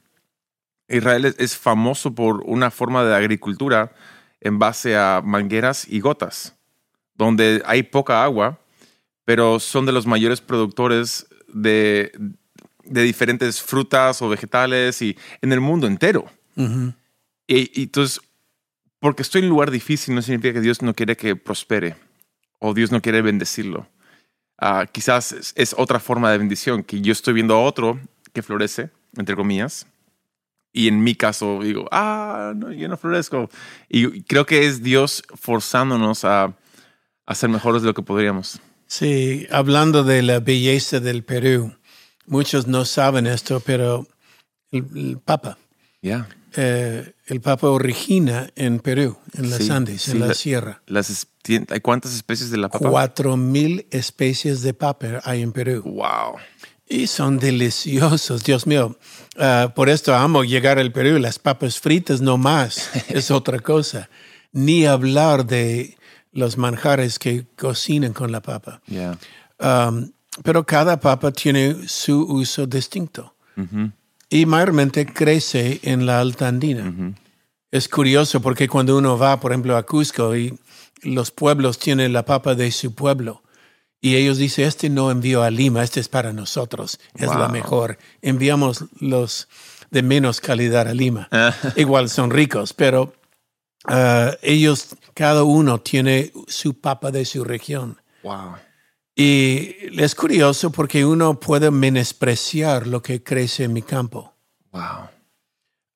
Israel 0.88 1.24
es, 1.26 1.36
es 1.38 1.56
famoso 1.56 2.14
por 2.16 2.42
una 2.46 2.70
forma 2.72 3.04
de 3.04 3.14
agricultura 3.14 3.92
en 4.40 4.58
base 4.58 4.96
a 4.96 5.22
mangueras 5.24 5.86
y 5.88 6.00
gotas, 6.00 6.56
donde 7.14 7.62
hay 7.66 7.82
poca 7.82 8.24
agua, 8.24 8.58
pero 9.24 9.60
son 9.60 9.86
de 9.86 9.92
los 9.92 10.06
mayores 10.06 10.40
productores 10.40 11.26
de, 11.48 12.12
de 12.84 13.02
diferentes 13.02 13.62
frutas 13.62 14.20
o 14.22 14.28
vegetales 14.28 15.00
y 15.02 15.16
en 15.40 15.52
el 15.52 15.60
mundo 15.60 15.86
entero. 15.86 16.26
Y, 17.46 17.80
y 17.80 17.84
entonces, 17.84 18.20
porque 18.98 19.22
estoy 19.22 19.40
en 19.40 19.46
un 19.46 19.50
lugar 19.50 19.70
difícil 19.70 20.14
no 20.14 20.22
significa 20.22 20.54
que 20.54 20.60
Dios 20.60 20.82
no 20.82 20.94
quiere 20.94 21.16
que 21.16 21.36
prospere 21.36 21.96
o 22.58 22.74
Dios 22.74 22.92
no 22.92 23.00
quiere 23.00 23.22
bendecirlo. 23.22 23.86
Ah, 24.58 24.86
quizás 24.90 25.32
es, 25.32 25.52
es 25.56 25.74
otra 25.76 25.98
forma 25.98 26.30
de 26.30 26.38
bendición, 26.38 26.84
que 26.84 27.00
yo 27.00 27.12
estoy 27.12 27.34
viendo 27.34 27.54
a 27.54 27.62
otro 27.62 27.98
que 28.32 28.42
florece, 28.42 28.90
entre 29.16 29.34
comillas, 29.34 29.86
y 30.72 30.88
en 30.88 31.02
mi 31.02 31.14
caso 31.14 31.60
digo, 31.62 31.86
ah, 31.92 32.52
no, 32.56 32.72
yo 32.72 32.88
no 32.88 32.96
florezco. 32.96 33.50
Y 33.88 34.22
creo 34.22 34.46
que 34.46 34.66
es 34.66 34.82
Dios 34.82 35.22
forzándonos 35.34 36.24
a, 36.24 36.54
a 37.26 37.34
ser 37.34 37.48
mejores 37.50 37.82
de 37.82 37.88
lo 37.88 37.94
que 37.94 38.02
podríamos. 38.02 38.60
Sí, 38.86 39.46
hablando 39.50 40.04
de 40.04 40.22
la 40.22 40.40
belleza 40.40 41.00
del 41.00 41.24
Perú, 41.24 41.74
muchos 42.26 42.66
no 42.66 42.84
saben 42.84 43.26
esto, 43.26 43.60
pero 43.60 44.06
el, 44.70 44.86
el 44.94 45.18
Papa, 45.18 45.56
Ya. 46.02 46.28
eh, 46.56 47.14
el 47.26 47.40
Papa 47.40 47.68
origina 47.70 48.50
en 48.54 48.80
Perú, 48.80 49.16
en 49.34 49.50
Sí, 49.50 49.70
Andes, 49.70 50.02
sí, 50.02 50.10
en 50.12 50.20
la, 50.20 50.26
la- 50.28 50.34
sierra. 50.34 50.82
Las, 50.86 51.26
¿Hay 51.70 51.80
cuántas 51.80 52.14
especies 52.14 52.50
de 52.50 52.58
la 52.58 52.68
papa? 52.68 52.88
Cuatro 52.90 53.36
mil 53.36 53.86
especies 53.90 54.62
de 54.62 54.74
papa 54.74 55.20
hay 55.24 55.42
en 55.42 55.52
Perú. 55.52 55.82
Wow. 55.84 56.36
Y 56.88 57.06
son 57.06 57.38
deliciosos, 57.38 58.44
Dios 58.44 58.66
mío. 58.66 58.96
Ah, 59.38 59.72
por 59.74 59.88
esto 59.88 60.14
amo 60.14 60.44
llegar 60.44 60.78
al 60.78 60.92
Perú. 60.92 61.18
Las 61.18 61.38
papas 61.38 61.80
fritas 61.80 62.20
no 62.20 62.36
más, 62.36 62.90
es 63.08 63.30
otra 63.30 63.58
cosa. 63.60 64.08
Ni 64.52 64.84
hablar 64.86 65.46
de 65.46 65.96
los 66.32 66.56
manjares 66.56 67.18
que 67.18 67.46
cocinan 67.56 68.12
con 68.12 68.32
la 68.32 68.40
papa. 68.40 68.80
Yeah. 68.86 69.18
Um, 69.58 70.12
pero 70.42 70.64
cada 70.64 70.98
papa 70.98 71.30
tiene 71.30 71.88
su 71.88 72.22
uso 72.22 72.66
distinto. 72.66 73.34
y 74.30 74.46
mayormente 74.46 75.06
crece 75.06 75.80
en 75.82 76.06
la 76.06 76.20
alta 76.20 76.48
andina. 76.48 77.14
Es 77.70 77.88
curioso 77.88 78.40
porque 78.40 78.68
cuando 78.68 78.96
uno 78.96 79.18
va, 79.18 79.38
por 79.40 79.52
ejemplo, 79.52 79.76
a 79.76 79.84
Cusco 79.84 80.34
y 80.34 80.58
los 81.02 81.30
pueblos 81.30 81.78
tienen 81.78 82.12
la 82.12 82.24
papa 82.24 82.54
de 82.54 82.70
su 82.70 82.94
pueblo 82.94 83.42
y 84.04 84.16
ellos 84.16 84.36
dicen, 84.36 84.66
este 84.66 84.90
no 84.90 85.12
envió 85.12 85.44
a 85.44 85.50
Lima, 85.50 85.84
este 85.84 86.00
es 86.00 86.08
para 86.08 86.32
nosotros, 86.32 86.98
es 87.14 87.28
la 87.28 87.48
mejor. 87.48 87.98
Enviamos 88.20 88.86
los 88.98 89.48
de 89.92 90.02
menos 90.02 90.40
calidad 90.40 90.88
a 90.88 90.92
Lima. 90.94 91.28
Igual 91.76 92.10
son 92.10 92.30
ricos, 92.30 92.72
pero 92.72 93.14
uh, 93.88 94.36
ellos, 94.42 94.88
cada 95.14 95.42
uno 95.42 95.80
tiene 95.80 96.32
su 96.46 96.80
papa 96.80 97.10
de 97.10 97.24
su 97.24 97.44
región. 97.44 98.00
Wow. 98.22 98.54
Y 99.14 100.00
es 100.00 100.14
curioso 100.14 100.70
porque 100.70 101.04
uno 101.04 101.38
puede 101.38 101.70
menospreciar 101.70 102.86
lo 102.86 103.02
que 103.02 103.22
crece 103.22 103.64
en 103.64 103.72
mi 103.72 103.82
campo. 103.82 104.34
Wow. 104.72 105.08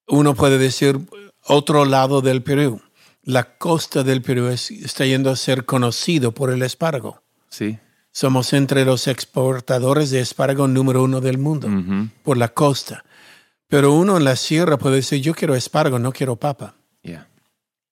Uno 0.08 0.34
puede 0.34 0.58
decir 0.58 1.00
otro 1.44 1.84
lado 1.84 2.20
del 2.20 2.42
Perú. 2.42 2.82
La 3.22 3.56
costa 3.58 4.04
del 4.04 4.22
Perú 4.22 4.48
está 4.48 5.04
yendo 5.04 5.30
a 5.30 5.36
ser 5.36 5.64
conocido 5.64 6.32
por 6.32 6.50
el 6.50 6.62
espárrago. 6.62 7.22
Sí. 7.48 7.78
Somos 8.12 8.52
entre 8.52 8.84
los 8.84 9.08
exportadores 9.08 10.10
de 10.10 10.20
espárrago 10.20 10.68
número 10.68 11.02
uno 11.02 11.20
del 11.20 11.38
mundo, 11.38 11.68
por 12.22 12.36
la 12.36 12.48
costa. 12.48 13.04
Pero 13.68 13.92
uno 13.94 14.16
en 14.16 14.24
la 14.24 14.36
sierra 14.36 14.78
puede 14.78 14.96
decir, 14.96 15.20
yo 15.20 15.34
quiero 15.34 15.56
espárrago, 15.56 15.98
no 15.98 16.12
quiero 16.12 16.36
papa. 16.36 16.76
Yeah. 17.02 17.28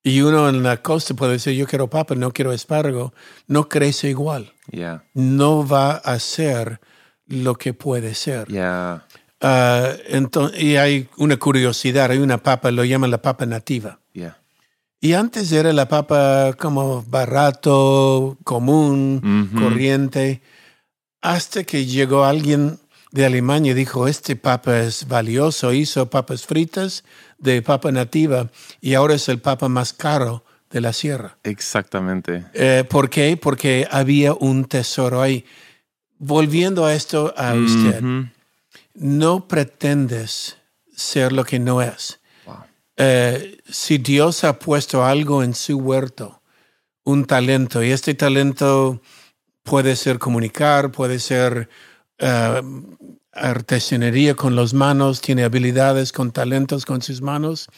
Y 0.06 0.20
uno 0.20 0.50
en 0.50 0.62
la 0.62 0.82
costa 0.82 1.14
puede 1.14 1.32
decir, 1.32 1.54
yo 1.54 1.66
quiero 1.66 1.88
papa, 1.88 2.14
no 2.14 2.30
quiero 2.30 2.52
espárrago. 2.52 3.14
No 3.46 3.70
crece 3.70 4.11
igual. 4.11 4.52
Yeah. 4.70 5.02
No 5.14 5.66
va 5.66 5.92
a 5.92 6.18
ser 6.18 6.78
lo 7.26 7.54
que 7.54 7.73
puede 7.73 8.14
ser. 8.14 8.46
Yeah. 8.49 9.06
Uh, 9.40 9.96
entonces, 10.08 10.62
y 10.62 10.76
hay 10.76 11.08
una 11.16 11.38
curiosidad, 11.38 12.11
hay 12.11 12.18
una 12.18 12.37
papa, 12.37 12.70
lo 12.70 12.84
llaman 12.84 13.11
la 13.11 13.23
papa 13.23 13.46
nativa. 13.46 13.99
Yeah. 14.12 14.37
Y 15.00 15.14
antes 15.14 15.50
era 15.52 15.73
la 15.73 15.88
papa 15.88 16.52
como 16.58 17.02
barato, 17.02 18.37
común, 18.44 19.50
corriente, 19.58 20.42
hasta 21.23 21.64
que 21.64 21.87
llegó 21.87 22.25
alguien 22.25 22.78
de 23.11 23.25
Alemania 23.25 23.73
y 23.73 23.75
dijo, 23.75 24.06
este 24.06 24.37
papa 24.37 24.80
es 24.80 25.08
valioso, 25.08 25.73
hizo 25.73 26.11
papas 26.11 26.44
fritas 26.44 27.04
de 27.38 27.62
papa 27.62 27.92
nativa 27.92 28.50
y 28.80 28.94
ahora 28.94 29.14
es 29.14 29.28
el 29.28 29.40
papa 29.40 29.68
más 29.68 29.92
caro 29.92 30.44
de 30.70 30.80
la 30.80 30.92
sierra. 30.92 31.38
Exactamente. 31.44 32.44
Eh, 32.52 32.84
¿Por 32.88 33.08
qué? 33.08 33.36
Porque 33.36 33.86
había 33.90 34.34
un 34.34 34.64
tesoro 34.64 35.22
ahí. 35.22 35.44
Volviendo 36.18 36.84
a 36.84 36.94
esto 36.94 37.34
a 37.36 37.54
usted, 37.54 38.02
no 38.94 39.46
pretendes 39.46 40.56
ser 40.94 41.32
lo 41.32 41.44
que 41.44 41.58
no 41.58 41.82
es. 41.82 42.20
Eh, 42.96 43.58
si 43.68 43.98
Dios 43.98 44.44
ha 44.44 44.58
puesto 44.58 45.04
algo 45.04 45.42
en 45.42 45.54
su 45.54 45.76
huerto, 45.78 46.40
un 47.02 47.24
talento, 47.24 47.82
y 47.82 47.90
este 47.90 48.14
talento 48.14 49.00
puede 49.64 49.96
ser 49.96 50.18
comunicar, 50.18 50.92
puede 50.92 51.18
ser 51.18 51.68
uh, 52.20 52.96
artesanería 53.34 54.34
con 54.34 54.56
las 54.56 54.74
manos, 54.74 55.20
tiene 55.20 55.44
habilidades 55.44 56.12
con 56.12 56.32
talentos 56.32 56.84
con 56.86 57.02
sus 57.02 57.20
manos. 57.20 57.68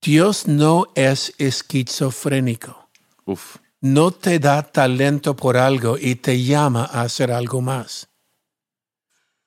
Dios 0.00 0.46
no 0.46 0.86
es 0.94 1.34
esquizofrénico. 1.38 2.88
Uf. 3.24 3.56
No 3.80 4.10
te 4.10 4.38
da 4.38 4.62
talento 4.62 5.36
por 5.36 5.56
algo 5.56 5.98
y 5.98 6.16
te 6.16 6.42
llama 6.42 6.84
a 6.84 7.02
hacer 7.02 7.30
algo 7.30 7.60
más. 7.60 8.08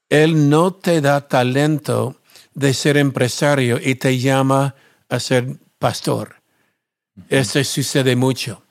Él 0.09 0.50
no 0.50 0.74
te 0.74 1.01
da 1.01 1.27
talento 1.27 2.21
de 2.53 2.74
ser 2.74 2.97
empresario 2.97 3.79
y 3.83 3.95
te 3.95 4.19
llama 4.19 4.75
a 5.09 5.19
ser 5.19 5.57
pastor. 5.79 6.36
Eso 7.29 7.63
sucede 7.63 8.15
mucho. 8.15 8.63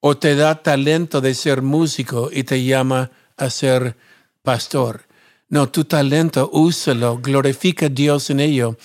O 0.00 0.16
te 0.16 0.34
da 0.34 0.62
talento 0.62 1.20
de 1.20 1.34
ser 1.34 1.62
músico 1.62 2.28
y 2.32 2.44
te 2.44 2.64
llama 2.64 3.10
a 3.36 3.50
ser 3.50 3.96
pastor. 4.42 5.06
No, 5.52 5.68
tu 5.68 5.84
talento, 5.84 6.48
úsalo, 6.50 7.18
glorifica 7.18 7.84
a 7.84 7.88
Dios 7.90 8.30
en 8.30 8.40
ello. 8.40 8.78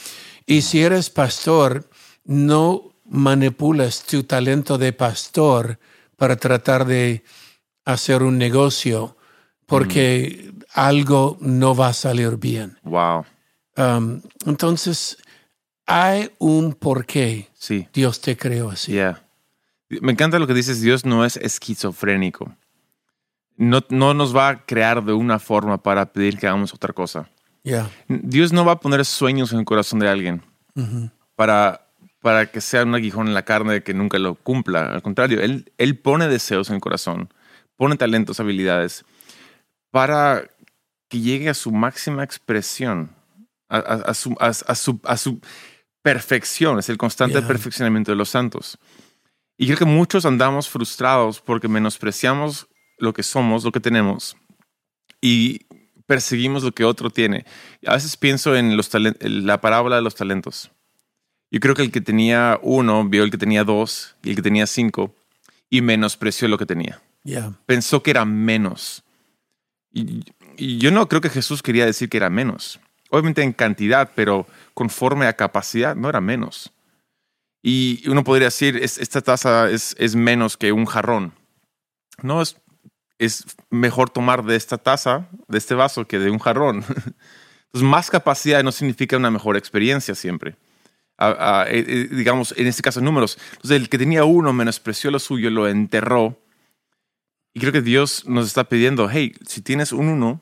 Y 0.45 0.63
si 0.63 0.81
eres 0.81 1.09
pastor, 1.09 1.89
no 2.25 2.91
manipulas 3.05 4.03
tu 4.03 4.24
talento 4.24 4.77
de 4.77 4.91
pastor 4.91 5.79
para 6.17 6.36
tratar 6.36 6.86
de 6.86 7.24
hacer 7.86 8.21
un 8.21 8.38
negocio, 8.38 9.15
porque 9.65 10.51
algo 10.74 11.38
no 11.39 11.74
va 11.74 11.88
a 11.88 11.93
salir 11.93 12.36
bien. 12.36 12.77
Wow. 12.83 13.24
Um, 13.77 14.21
entonces, 14.45 15.15
hay 15.86 16.31
un 16.38 16.74
porqué. 16.74 17.47
Sí. 17.53 17.88
Dios 17.93 18.19
te 18.19 18.36
creó 18.36 18.71
así. 18.71 18.91
Yeah. 18.91 19.24
Me 19.88 20.12
encanta 20.12 20.38
lo 20.38 20.47
que 20.47 20.53
dices, 20.53 20.81
Dios 20.81 21.05
no 21.05 21.24
es 21.24 21.38
esquizofrénico. 21.38 22.53
No, 23.58 23.84
no 23.90 24.14
nos 24.14 24.36
va 24.36 24.50
a 24.50 24.66
crear 24.66 25.04
de 25.04 25.14
una 25.14 25.40
forma 25.40 25.82
para 25.82 26.06
pedir 26.14 26.38
que 26.38 26.48
hagamos 26.48 26.74
otra 26.74 26.94
cosa. 26.94 27.30
Yeah. 27.64 27.90
Dios 28.08 28.54
no 28.54 28.64
va 28.64 28.74
a 28.74 28.80
poner 28.80 29.04
sueños 29.04 29.52
en 29.52 29.60
el 29.60 29.66
corazón 29.66 30.00
de 30.00 30.08
alguien 30.08 30.42
para, 31.36 31.88
para 32.22 32.50
que 32.50 32.62
sea 32.62 32.84
un 32.84 32.96
aguijón 32.96 33.28
en 33.28 33.34
la 33.34 33.44
carne 33.44 33.84
que 33.84 33.94
nunca 33.94 34.20
lo 34.20 34.36
cumpla. 34.36 34.94
Al 34.94 35.02
contrario, 35.02 35.42
él, 35.42 35.72
él 35.78 35.98
pone 35.98 36.28
deseos 36.28 36.70
en 36.70 36.76
el 36.76 36.82
corazón, 36.82 37.34
pone 37.76 37.98
talentos, 37.98 38.40
habilidades 38.40 39.04
para 39.92 40.44
que 41.10 41.20
llegue 41.20 41.50
a 41.50 41.54
su 41.54 41.72
máxima 41.72 42.24
expresión 42.24 43.18
a, 43.70 44.14
su, 44.14 44.36
a, 44.40 45.16
su, 45.16 45.42
perfección, 46.02 46.80
es 46.80 46.90
el 46.90 46.98
constante 46.98 47.42
perfeccionamiento 47.42 48.12
de 48.12 48.16
los 48.16 48.30
santos. 48.30 48.78
Y 49.58 49.66
creo 49.66 49.78
que 49.78 49.86
muchos 49.86 50.26
andamos 50.26 50.70
frustrados 50.70 51.42
porque 51.42 51.68
menospreciamos 51.68 52.68
lo 52.98 53.13
que 53.13 53.24
somos, 53.24 53.63
lo 53.63 53.72
que 53.72 53.80
tenemos, 53.80 54.38
y 55.22 55.66
perseguimos 56.06 56.63
lo 56.63 56.72
que 56.72 56.86
otro 56.86 57.10
tiene. 57.10 57.46
A 57.86 57.94
veces 57.94 58.18
pienso 58.18 58.56
en 58.56 58.77
los 58.77 58.89
la 58.94 59.62
parábola 59.62 59.98
de 59.98 60.01
los 60.01 60.16
talentos. 60.16 60.72
Yo 61.51 61.60
creo 61.60 61.75
que 61.75 61.82
el 61.82 61.92
que 61.92 62.01
tenía 62.01 62.60
uno 62.62 63.08
vio 63.08 63.24
el 63.24 63.32
que 63.32 63.38
tenía 63.38 63.63
dos 63.63 64.16
y 64.24 64.32
el 64.32 64.36
que 64.36 64.42
tenía 64.42 64.68
cinco 64.68 65.16
y 65.70 65.82
menospreció 65.82 66.48
lo 66.48 66.58
que 66.58 66.66
tenía. 66.66 67.01
Pensó 67.66 68.04
que 68.04 68.12
era 68.12 68.25
menos. 68.25 69.04
y, 69.92 70.24
yo 70.80 70.92
no 70.92 71.08
creo 71.08 71.22
que 71.22 71.30
Jesús 71.30 71.62
quería 71.62 71.86
decir 71.86 72.10
que 72.10 72.18
era 72.18 72.32
menos 72.32 72.80
obviamente 73.10 73.44
en 73.44 73.54
cantidad, 73.54 74.12
pero 74.16 74.48
conforme 74.74 75.27
a 75.27 75.34
capacidad, 75.34 75.96
no 75.96 76.10
era 76.10 76.22
menos. 76.22 76.72
Y 77.62 78.08
uno 78.10 78.24
podría 78.24 78.48
decir, 78.48 78.77
esta 78.77 79.22
taza 79.22 79.70
es, 79.70 79.96
es, 80.00 80.16
menos 80.16 80.58
que 80.58 80.72
un 80.72 80.86
jarrón. 80.86 81.34
No, 82.22 82.42
es, 82.42 82.58
es 83.19 83.45
mejor 83.69 84.09
tomar 84.09 84.43
de 84.43 84.55
esta 84.55 84.77
taza, 84.77 85.27
de 85.47 85.57
este 85.57 85.75
vaso, 85.75 86.05
que 86.05 86.19
de 86.19 86.29
un 86.29 86.39
jarrón. 86.39 86.77
Entonces, 87.65 87.89
más 87.89 88.09
capacidad 88.09 88.63
no 88.63 88.71
significa 88.71 89.17
una 89.17 89.31
mejor 89.31 89.57
experiencia 89.57 90.15
siempre. 90.15 90.55
Eh, 91.19 91.65
eh, 91.69 92.07
digamos, 92.12 92.53
en 92.57 92.67
este 92.67 92.81
caso, 92.81 93.01
números. 93.01 93.38
Entonces, 93.53 93.77
el 93.77 93.89
que 93.89 93.97
tenía 93.97 94.24
uno 94.24 94.53
menospreció 94.53 95.12
lo 95.12 95.19
suyo, 95.19 95.50
lo 95.50 95.67
enterró. 95.67 96.39
Y 97.53 97.59
creo 97.59 97.74
que 97.74 97.81
Dios 97.81 98.25
nos 98.27 98.45
está 98.45 98.65
pidiendo, 98.65 99.09
hey, 99.09 99.33
si 99.45 99.62
tienes 99.62 99.91
un 99.91 100.09
uno, 100.09 100.41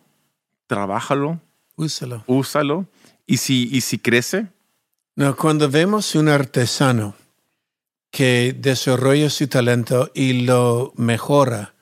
trabájalo, 0.67 1.39
Úsalo. 1.75 2.23
Úsalo. 2.27 2.87
¿Y 3.27 3.37
si, 3.37 3.69
y 3.71 3.81
si 3.81 3.99
crece? 3.99 4.47
No, 5.15 5.35
cuando 5.35 5.69
vemos 5.69 6.15
un 6.15 6.29
artesano 6.29 7.15
que 8.11 8.55
desarrolla 8.57 9.29
su 9.29 9.47
talento 9.47 10.11
y 10.13 10.45
lo 10.45 10.93
mejora 10.95 11.74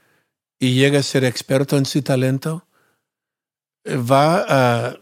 y 0.63 0.75
llega 0.75 0.99
a 0.99 1.03
ser 1.03 1.25
experto 1.25 1.75
en 1.75 1.85
su 1.85 2.03
talento, 2.03 2.65
va 3.85 4.45
a 4.47 4.97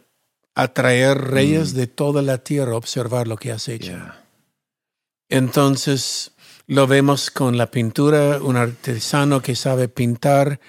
atraer 0.56 1.15
reyes 1.20 1.74
mm. 1.74 1.77
de 1.77 1.86
toda 1.86 2.24
la 2.24 2.39
tierra 2.39 2.72
a 2.72 2.77
observar 2.77 3.27
lo 3.27 3.38
que 3.38 3.51
has 3.51 3.68
hecho. 3.68 3.94
Entonces, 5.30 6.32
lo 6.65 6.88
vemos 6.88 7.30
con 7.30 7.60
la 7.60 7.70
pintura, 7.70 8.39
un 8.41 8.58
artesano 8.58 9.44
que 9.44 9.56
sabe 9.56 9.88
pintar, 9.88 10.60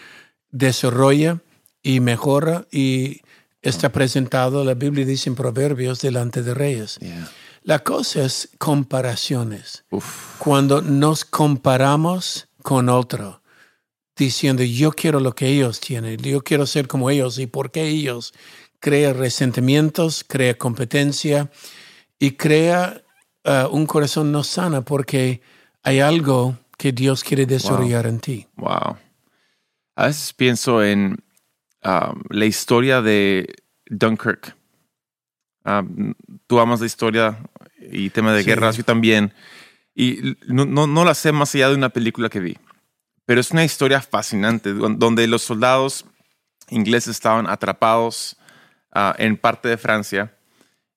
desarrolla 0.50 1.40
y 1.82 2.00
mejora 2.00 2.66
y 2.70 3.22
está 3.62 3.92
presentado, 3.92 4.62
la 4.62 4.74
Biblia 4.74 5.06
dice 5.06 5.30
en 5.30 5.36
Proverbios, 5.36 6.02
delante 6.02 6.42
de 6.42 6.52
reyes. 6.52 6.98
La 7.62 7.78
cosa 7.78 8.26
es 8.26 8.50
comparaciones. 8.58 9.84
Cuando 10.36 10.82
nos 10.82 11.24
comparamos 11.24 12.48
con 12.62 12.90
otro, 12.90 13.41
diciendo 14.16 14.62
yo 14.62 14.92
quiero 14.92 15.20
lo 15.20 15.34
que 15.34 15.48
ellos 15.48 15.80
tienen, 15.80 16.18
yo 16.18 16.42
quiero 16.42 16.66
ser 16.66 16.88
como 16.88 17.10
ellos 17.10 17.38
y 17.38 17.46
por 17.46 17.70
qué 17.70 17.88
ellos, 17.88 18.34
crea 18.80 19.12
resentimientos, 19.12 20.24
crea 20.26 20.58
competencia 20.58 21.50
y 22.18 22.32
crea 22.32 23.02
uh, 23.44 23.68
un 23.74 23.86
corazón 23.86 24.32
no 24.32 24.44
sana 24.44 24.82
porque 24.82 25.40
hay 25.82 26.00
algo 26.00 26.58
que 26.76 26.92
Dios 26.92 27.24
quiere 27.24 27.46
desarrollar 27.46 28.06
en 28.06 28.20
ti. 28.20 28.46
Wow. 28.56 28.96
A 29.94 30.06
veces 30.06 30.32
pienso 30.32 30.82
en 30.82 31.22
Um, 31.84 32.22
la 32.30 32.44
historia 32.44 33.02
de 33.02 33.56
Dunkirk. 33.86 34.54
Ah, 35.64 35.82
tú 36.46 36.60
amas 36.60 36.80
la 36.80 36.86
historia 36.86 37.38
y 37.90 38.10
tema 38.10 38.32
de 38.32 38.44
guerras, 38.44 38.76
yo 38.76 38.84
también. 38.84 39.32
Y 39.94 40.36
no, 40.46 40.64
no, 40.64 41.04
la 41.04 41.14
sé 41.14 41.32
más 41.32 41.54
allá 41.54 41.70
de 41.70 41.74
una 41.74 41.88
película 41.88 42.28
que 42.28 42.38
vi, 42.38 42.56
pero 43.26 43.40
es 43.40 43.50
una 43.50 43.64
historia 43.64 44.00
fascinante 44.00 44.72
donde 44.72 45.26
los 45.26 45.42
soldados 45.42 46.04
ingleses 46.68 47.16
estaban 47.16 47.48
atrapados 47.48 48.36
ah, 48.92 49.14
en 49.18 49.36
parte 49.36 49.68
de 49.68 49.76
Francia 49.76 50.36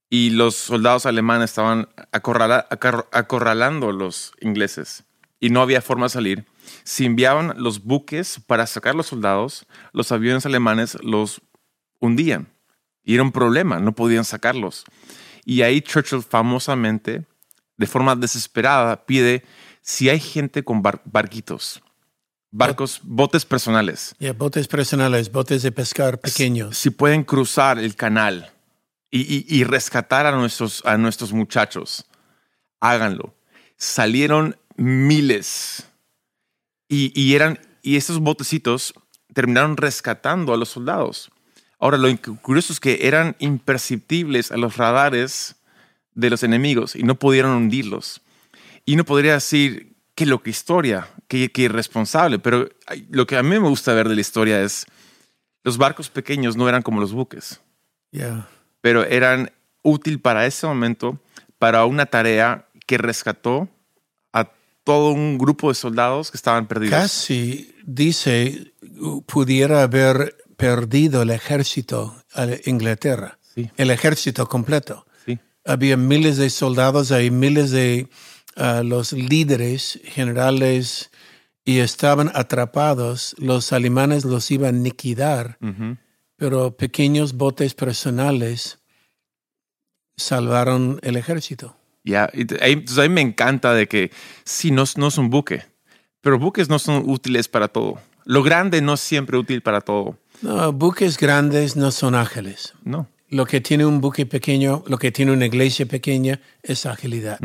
y 0.10 0.32
los 0.32 0.56
soldados 0.56 1.06
alemanes 1.06 1.52
estaban 1.52 1.90
acorralando 2.12 3.90
a 3.90 3.94
los 3.94 4.34
ingleses 4.40 5.04
y 5.40 5.50
no 5.50 5.62
había 5.62 5.82
forma 5.82 6.06
de 6.06 6.10
salir. 6.12 6.46
Si 6.84 7.06
enviaban 7.06 7.54
los 7.58 7.84
buques 7.84 8.40
para 8.48 8.66
sacar 8.68 8.96
los 8.96 9.08
soldados, 9.08 9.68
los 9.92 10.12
aviones 10.12 10.46
alemanes 10.46 10.98
los 11.04 11.42
hundían. 12.00 12.48
Y 13.04 13.14
era 13.14 13.24
un 13.24 13.32
problema, 13.32 13.80
no 13.80 13.94
podían 13.94 14.26
sacarlos. 14.26 14.86
Y 15.44 15.62
ahí 15.62 15.82
Churchill 15.82 16.24
famosamente, 16.24 17.26
de 17.78 17.88
forma 17.88 18.16
desesperada, 18.16 19.06
pide 19.06 19.44
si 19.82 20.10
hay 20.10 20.20
gente 20.20 20.64
con 20.64 20.82
barquitos, 20.82 21.84
barcos, 22.56 23.02
botes 23.04 23.46
personales. 23.46 24.16
botes 24.38 24.68
personales, 24.68 25.32
botes 25.32 25.62
de 25.62 25.72
pescar 25.72 26.20
pequeños. 26.20 26.78
Si, 26.78 26.90
pueden 26.90 27.24
cruzar 27.24 27.80
el 27.80 27.96
canal 27.96 28.52
y, 29.12 29.64
rescatar 29.66 30.26
a 30.26 30.32
nuestros, 30.32 30.82
a 30.86 30.98
nuestros 30.98 31.34
muchachos, 31.34 32.06
háganlo. 32.80 33.34
Salieron 33.78 34.58
miles 34.78 35.86
y, 36.88 37.36
eran, 37.36 37.60
y 37.82 37.98
esos 37.98 38.20
botecitos 38.20 38.94
terminaron 39.34 39.76
rescatando 39.76 40.54
a 40.54 40.58
los 40.58 40.70
soldados. 40.70 41.32
Ahora, 41.78 41.98
lo 41.98 42.08
curioso 42.42 42.72
es 42.72 42.80
que 42.80 43.00
eran 43.02 43.36
imperceptibles 43.40 44.52
a 44.52 44.58
los 44.58 44.78
radares 44.78 45.58
de 46.14 46.30
los 46.30 46.42
enemigos 46.44 46.96
y 46.96 47.04
no 47.04 47.16
pudieron 47.16 47.52
hundirlos. 47.52 48.22
Y 48.86 48.96
no 48.96 49.04
podría 49.04 49.34
decir 49.34 49.95
que 50.16 50.26
lo 50.26 50.42
que 50.42 50.50
historia, 50.50 51.08
que, 51.28 51.52
que 51.52 51.64
irresponsable, 51.64 52.40
pero 52.40 52.70
lo 53.10 53.28
que 53.28 53.38
a 53.38 53.44
mí 53.44 53.50
me 53.60 53.68
gusta 53.68 53.94
ver 53.94 54.10
de 54.10 54.16
la 54.16 54.22
historia 54.22 54.62
es 54.62 54.86
los 55.64 55.78
barcos 55.78 56.10
pequeños 56.10 56.56
no 56.56 56.70
eran 56.70 56.82
como 56.82 57.02
los 57.02 57.12
buques. 57.12 57.60
Pero 58.82 59.04
eran 59.04 59.52
útil 59.82 60.22
para 60.22 60.46
ese 60.46 60.66
momento, 60.68 61.20
para 61.60 61.86
una 61.86 62.06
tarea 62.06 62.68
que 62.86 62.98
rescató 62.98 63.68
a 64.32 64.52
todo 64.84 65.12
un 65.12 65.38
grupo 65.38 65.70
de 65.70 65.76
soldados 65.76 66.32
que 66.32 66.38
estaban 66.38 66.68
perdidos. 66.68 67.00
Casi 67.00 67.74
dice 67.84 68.74
pudiera 69.26 69.84
haber 69.84 70.38
perdido 70.56 71.24
el 71.24 71.32
ejército 71.32 72.16
de 72.36 72.62
Inglaterra, 72.66 73.40
el 73.76 73.92
ejército 73.92 74.48
completo. 74.48 75.06
Había 75.66 75.98
miles 75.98 76.38
de 76.38 76.52
soldados, 76.52 77.12
hay 77.12 77.32
miles 77.32 77.72
de 77.72 78.08
uh, 78.58 78.84
los 78.84 79.14
líderes 79.14 80.00
generales 80.04 81.12
y 81.64 81.80
estaban 81.80 82.32
atrapados. 82.34 83.36
Los 83.40 83.74
alemanes 83.74 84.24
los 84.24 84.50
iban 84.52 84.76
a 84.76 84.84
liquidar, 84.84 85.58
pero 86.38 86.78
pequeños 86.78 87.34
botes 87.34 87.74
personales 87.74 88.80
salvaron 90.18 91.00
el 91.02 91.18
ejército. 91.18 91.76
Ya, 92.04 92.26
a 92.62 93.02
mí 93.02 93.10
me 93.10 93.22
encanta 93.22 93.74
de 93.74 93.88
que 93.88 94.12
sí, 94.44 94.70
no, 94.70 94.84
no 94.96 95.08
es 95.08 95.18
un 95.18 95.32
buque, 95.32 95.64
pero 96.22 96.38
buques 96.38 96.70
no 96.70 96.78
son 96.78 97.10
útiles 97.10 97.48
para 97.48 97.68
todo. 97.68 98.00
Lo 98.26 98.44
grande 98.44 98.82
no 98.82 98.94
es 98.94 99.02
siempre 99.02 99.38
útil 99.38 99.62
para 99.62 99.82
todo. 99.82 100.18
No, 100.42 100.72
buques 100.72 101.18
grandes 101.18 101.76
no 101.76 101.92
son 101.92 102.16
ágiles. 102.16 102.74
No. 102.84 103.08
Lo 103.30 103.46
que 103.46 103.60
tiene 103.60 103.86
un 103.86 104.02
buque 104.02 104.26
pequeño, 104.26 104.84
lo 104.88 104.98
que 104.98 105.12
tiene 105.12 105.32
una 105.32 105.48
iglesia 105.48 105.88
pequeña 105.88 106.40
es 106.62 106.86
agilidad. 106.86 107.40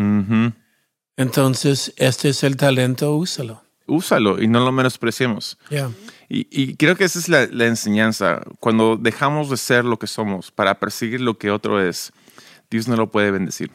Entonces, 1.17 1.93
este 1.97 2.31
es 2.31 2.43
el 2.45 2.57
talento, 2.57 3.15
úsalo. 3.15 3.63
Úsalo 3.87 4.41
y 4.41 4.47
no 4.47 4.61
lo 4.61 4.73
menospreciemos. 4.73 5.59
Y, 6.29 6.77
creo 6.77 6.95
que 6.97 7.05
esa 7.05 7.19
es 7.19 7.29
la, 7.29 7.47
la, 7.47 7.67
enseñanza. 7.67 8.41
Cuando 8.61 8.97
dejamos 8.97 9.51
de 9.51 9.57
ser 9.57 9.85
lo 9.85 9.99
que 9.99 10.07
somos 10.07 10.51
para 10.51 10.79
perseguir 10.79 11.21
lo 11.21 11.37
que 11.39 11.51
otro 11.51 11.85
es, 11.85 12.13
Dios 12.71 12.87
no 12.87 12.97
lo 12.97 13.11
puede 13.11 13.33
bendecir. 13.33 13.71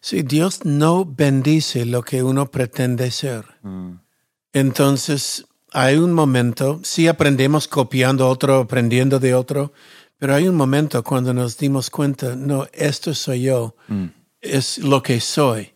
Sí, 0.00 0.22
Dios 0.22 0.64
no 0.64 1.04
bendice 1.04 1.86
lo 1.86 2.02
que 2.02 2.22
uno 2.22 2.50
pretende 2.50 3.10
ser. 3.10 3.46
Mm. 3.62 3.92
Entonces, 4.52 5.46
hay 5.72 5.96
un 5.96 6.12
momento, 6.12 6.80
sí 6.84 7.08
aprendemos 7.08 7.68
copiando 7.68 8.28
otro, 8.28 8.60
aprendiendo 8.60 9.18
de 9.18 9.34
otro, 9.34 9.72
pero 10.18 10.34
hay 10.34 10.46
un 10.46 10.54
momento 10.54 11.02
cuando 11.02 11.34
nos 11.34 11.58
dimos 11.58 11.90
cuenta, 11.90 12.36
no, 12.36 12.66
esto 12.72 13.14
soy 13.14 13.42
yo, 13.42 13.76
mm. 13.88 14.06
es 14.40 14.78
lo 14.78 15.02
que 15.02 15.20
soy. 15.20 15.72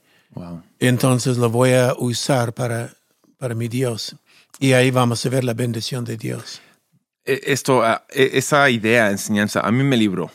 Entonces 0.79 1.39
lo 1.39 1.51
voy 1.51 1.73
a 1.73 1.95
usar 1.99 2.55
para, 2.55 2.95
para 3.37 3.55
mi 3.55 3.69
Dios. 3.69 4.17
Y 4.59 4.73
ahí 4.73 4.91
vamos 4.91 5.25
a 5.25 5.29
ver 5.29 5.45
la 5.45 5.55
bendición 5.55 6.05
de 6.05 6.17
Dios. 6.17 6.61
E, 7.25 7.41
esto, 7.47 7.83
ah, 7.83 8.05
e, 8.09 8.31
esa 8.35 8.69
idea, 8.71 9.11
enseñanza, 9.11 9.61
a 9.61 9.71
mí 9.71 9.85
me 9.85 9.97
libró. 9.97 10.31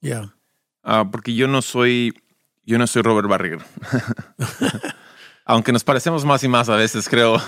Ya. 0.00 0.34
Ah, 0.82 1.08
porque 1.10 1.34
yo 1.34 1.48
no 1.48 1.62
soy, 1.62 2.14
yo 2.64 2.78
no 2.78 2.86
soy 2.86 3.02
Robert 3.02 3.28
Barriger. 3.28 3.60
Aunque 5.44 5.72
nos 5.72 5.84
parecemos 5.84 6.24
más 6.24 6.42
y 6.44 6.48
más 6.48 6.68
a 6.68 6.76
veces, 6.76 7.08
creo. 7.08 7.40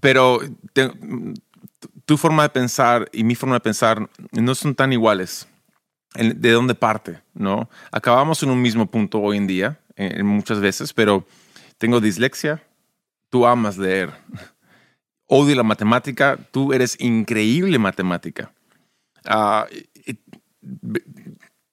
Pero 0.00 0.40
tu 2.04 2.16
forma 2.16 2.44
de 2.44 2.48
pensar 2.50 3.08
y 3.12 3.24
mi 3.24 3.34
forma 3.34 3.56
de 3.56 3.60
pensar 3.60 4.08
no 4.32 4.54
son 4.54 4.74
tan 4.74 4.92
iguales. 4.92 5.46
¿De 6.14 6.50
dónde 6.52 6.74
parte? 6.74 7.20
¿No? 7.34 7.68
Acabamos 7.90 8.42
en 8.42 8.50
un 8.50 8.62
mismo 8.62 8.86
punto 8.86 9.20
hoy 9.20 9.36
en 9.36 9.46
día, 9.46 9.80
en, 9.96 10.24
muchas 10.24 10.60
veces, 10.60 10.94
pero 10.94 11.26
tengo 11.78 12.00
dislexia, 12.00 12.62
tú 13.28 13.46
amas 13.46 13.78
leer. 13.78 14.12
Odio 15.26 15.56
la 15.56 15.62
matemática, 15.62 16.38
tú 16.52 16.72
eres 16.72 16.96
increíble 17.00 17.78
matemática. 17.78 18.52
Ah, 19.24 19.66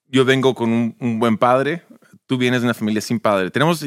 yo 0.07 0.25
vengo 0.25 0.55
con 0.55 0.95
un, 0.99 1.19
buen 1.19 1.37
padre, 1.37 1.83
tú 2.25 2.37
vienes 2.37 2.61
de 2.61 2.67
una 2.67 2.73
familia 2.73 3.01
sin 3.01 3.19
padre. 3.19 3.51
Tenemos 3.51 3.85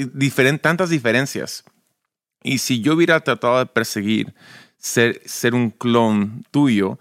tantas 0.61 0.91
diferencias 0.91 1.65
y 2.43 2.59
si 2.59 2.81
yo 2.81 2.95
hubiera 2.95 3.21
tratado 3.21 3.59
de 3.59 3.67
perseguir 3.67 4.35
ser, 4.77 5.21
ser 5.25 5.55
un 5.55 5.71
clon 5.71 6.45
tuyo, 6.51 6.99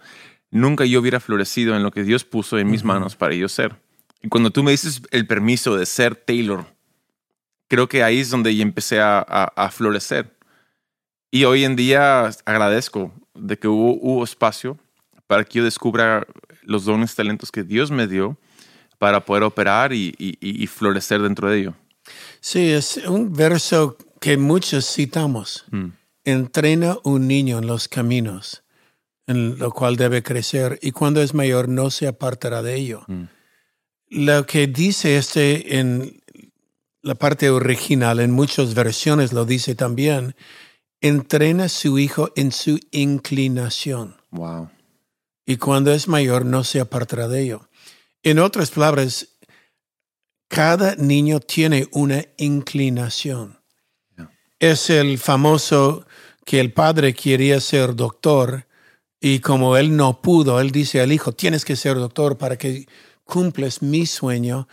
nunca 0.49 0.85
yo 0.85 0.99
hubiera 0.99 1.19
florecido 1.19 1.75
en 1.75 1.83
lo 1.83 1.91
que 1.91 2.03
Dios 2.03 2.23
puso 2.23 2.57
en 2.57 2.69
mis 2.69 2.83
manos 2.83 3.15
para 3.15 3.35
yo 3.35 3.47
ser. 3.47 3.75
Y 4.21 4.29
cuando 4.29 4.49
tú 4.49 4.63
me 4.63 4.71
dices 4.71 5.03
el 5.11 5.27
permiso 5.27 5.75
de 5.77 5.85
ser 5.85 6.15
Taylor, 6.15 6.65
creo 7.67 7.87
que 7.87 8.03
ahí 8.03 8.19
es 8.19 8.29
donde 8.29 8.55
yo 8.55 8.61
empecé 8.61 8.99
a, 8.99 9.19
a, 9.19 9.69
florecer. 9.71 10.35
Y 11.31 11.45
hoy 11.45 11.63
en 11.63 11.75
día 11.75 12.29
agradezco 12.45 13.11
de 13.33 13.57
que 13.57 13.67
hubo, 13.67 13.93
hubo, 14.01 14.23
espacio 14.23 14.77
para 15.27 15.43
que 15.43 15.59
yo 15.59 15.63
descubra 15.63 16.25
los 16.63 16.85
dones, 16.85 17.15
talentos 17.15 17.51
que 17.51 17.63
Dios 17.63 17.91
me 17.91 18.07
dio 18.07 18.37
para 18.97 19.25
poder 19.25 19.43
operar 19.43 19.91
y, 19.93 20.15
y, 20.17 20.37
y 20.39 20.67
florecer 20.67 21.21
dentro 21.21 21.49
de 21.49 21.59
ello. 21.59 21.73
Sí, 22.39 22.71
es 22.71 22.97
un 22.97 23.33
verso 23.33 23.97
que 24.21 24.37
muchos 24.37 24.91
citamos. 24.93 25.65
Mm. 25.71 25.87
Entrena 26.23 26.97
un 27.03 27.27
niño 27.27 27.59
en 27.59 27.67
los 27.67 27.87
caminos 27.87 28.63
en 29.27 29.57
lo 29.57 29.71
cual 29.71 29.95
debe 29.95 30.23
crecer 30.23 30.79
y 30.81 30.91
cuando 30.91 31.21
es 31.21 31.33
mayor 31.33 31.67
no 31.67 31.89
se 31.89 32.07
apartará 32.07 32.61
de 32.61 32.75
ello. 32.75 33.03
Mm. 33.07 33.23
Lo 34.09 34.45
que 34.45 34.67
dice 34.67 35.17
este 35.17 35.79
en 35.79 36.21
la 37.05 37.15
parte 37.15 37.49
original, 37.49 38.19
en 38.19 38.31
muchas 38.31 38.73
versiones 38.73 39.31
lo 39.31 39.45
dice 39.45 39.75
también, 39.75 40.35
entrena 40.99 41.65
a 41.65 41.69
su 41.69 41.97
hijo 41.99 42.31
en 42.35 42.51
su 42.51 42.79
inclinación. 42.91 44.17
Wow. 44.31 44.69
Y 45.45 45.57
cuando 45.57 45.93
es 45.93 46.07
mayor 46.07 46.45
no 46.45 46.63
se 46.63 46.79
apartará 46.79 47.27
de 47.27 47.43
ello. 47.43 47.69
En 48.23 48.39
otras 48.39 48.71
palabras, 48.71 49.29
cada 50.49 50.95
niño 50.95 51.39
tiene 51.39 51.87
una 51.91 52.25
inclinación 52.37 53.59
es 54.59 54.89
el 54.89 55.17
famoso 55.17 56.05
que 56.45 56.59
el 56.59 56.71
padre 56.71 57.13
quería 57.13 57.59
ser 57.59 57.95
doctor 57.95 58.67
y 59.19 59.39
como 59.39 59.77
él 59.77 59.95
no 59.95 60.21
pudo, 60.21 60.59
él 60.59 60.71
dice 60.71 61.01
al 61.01 61.11
hijo, 61.11 61.31
tienes 61.31 61.65
que 61.65 61.75
ser 61.75 61.95
doctor 61.95 62.37
para 62.37 62.57
que 62.57 62.87
cumples 63.23 63.81
mi 63.81 64.05
sueño, 64.05 64.67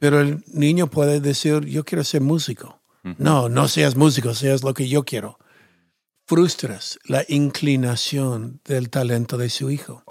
pero 0.00 0.20
el 0.20 0.42
niño 0.46 0.88
puede 0.88 1.20
decir, 1.20 1.66
yo 1.66 1.84
quiero 1.84 2.02
ser 2.02 2.22
músico. 2.22 2.80
No, 3.18 3.48
no 3.48 3.68
seas 3.68 3.96
músico, 3.96 4.34
seas 4.34 4.62
lo 4.62 4.74
que 4.74 4.88
yo 4.88 5.04
quiero. 5.04 5.38
Frustras 6.26 6.98
la 7.04 7.24
inclinación 7.28 8.60
del 8.64 8.88
talento 8.88 9.36
de 9.36 9.50
su 9.50 9.70
hijo. 9.70 10.02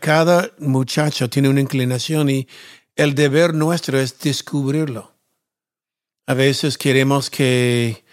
Cada 0.00 0.50
muchacho 0.58 1.30
tiene 1.30 1.48
una 1.48 1.62
inclinación 1.62 2.28
y 2.28 2.48
el 2.96 3.14
deber 3.14 3.54
nuestro 3.54 3.98
es 3.98 4.18
descubrirlo. 4.18 5.14
A 6.26 6.34
veces 6.34 6.76
queremos 6.76 7.30
que 7.30 8.04